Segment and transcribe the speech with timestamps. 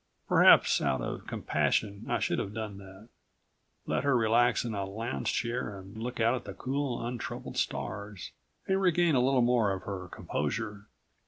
[0.27, 3.09] Perhaps, out of compassion, I should have done that...
[3.85, 8.31] let her relax in a lounge chair and look out at the cool, untroubled stars,
[8.67, 10.87] and regain a little more of her composure.